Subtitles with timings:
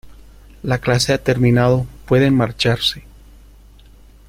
[0.63, 3.03] la clase ha terminado, pueden marcharse.